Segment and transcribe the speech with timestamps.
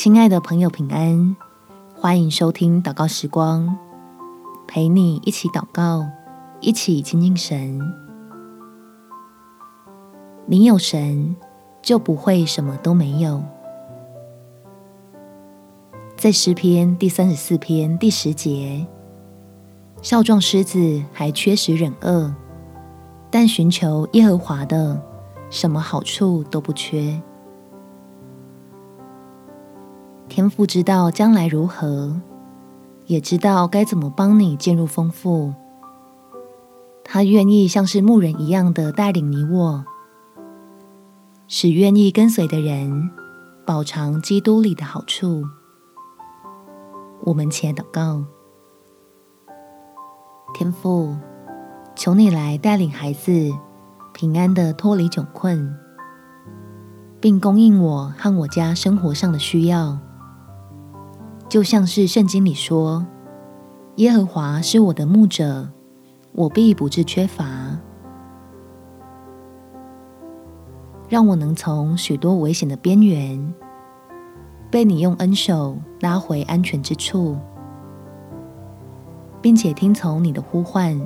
[0.00, 1.36] 亲爱的朋友，平安！
[1.92, 3.76] 欢迎收听祷告时光，
[4.68, 6.06] 陪你一起祷告，
[6.60, 7.80] 一起亲近神。
[10.46, 11.34] 你有神，
[11.82, 13.42] 就不会什么都没有。
[16.16, 18.86] 在诗篇第三十四篇第十节，
[20.00, 22.32] 少壮狮子还缺食忍饿，
[23.32, 25.02] 但寻求耶和华的，
[25.50, 27.20] 什么好处都不缺。
[30.28, 32.20] 天父知道将来如何，
[33.06, 35.52] 也知道该怎么帮你进入丰富。
[37.02, 39.84] 他愿意像是牧人一样的带领你我，
[41.48, 43.10] 使愿意跟随的人
[43.66, 45.42] 饱尝基督里的好处。
[47.22, 48.22] 我们且祷告：
[50.54, 51.16] 天父，
[51.96, 53.50] 求你来带领孩子
[54.12, 55.74] 平安的脱离窘困，
[57.18, 59.98] 并供应我和我家生活上的需要。
[61.48, 63.06] 就像是圣经里说
[63.96, 65.70] ：“耶和华是我的牧者，
[66.32, 67.78] 我必不致缺乏。”
[71.08, 73.54] 让我能从许多危险的边缘，
[74.70, 77.38] 被你用恩手拉回安全之处，
[79.40, 81.00] 并且听从你的呼唤，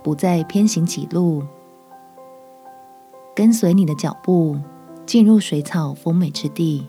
[0.00, 1.42] 不再偏行己路，
[3.34, 4.56] 跟随你的脚步，
[5.04, 6.88] 进入水草丰美之地。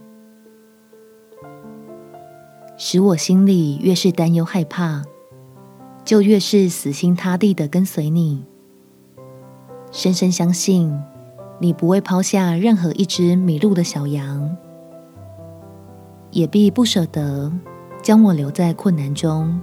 [2.79, 5.03] 使我心里越是担忧害怕，
[6.05, 8.45] 就越是死心塌地的跟随你。
[9.91, 10.95] 深深相信
[11.59, 14.55] 你不会抛下任何一只迷路的小羊，
[16.29, 17.51] 也必不舍得
[18.03, 19.59] 将我留在困难中，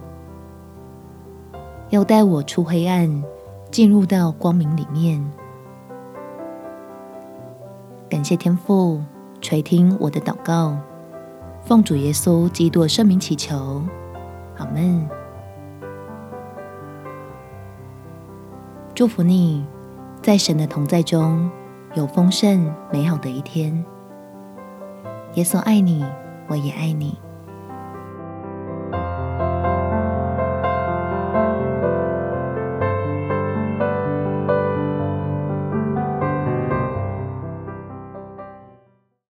[1.90, 3.22] 要带我出黑暗，
[3.70, 5.24] 进入到光明里面。
[8.10, 9.00] 感谢天父
[9.40, 10.76] 垂听我的祷告。
[11.64, 13.82] 奉主耶稣基督圣名祈求，
[14.58, 15.08] 阿门。
[18.94, 19.64] 祝福你，
[20.20, 21.50] 在神的同在中
[21.94, 23.82] 有丰盛美好的一天。
[25.36, 26.04] 耶稣爱你，
[26.48, 27.23] 我也爱你。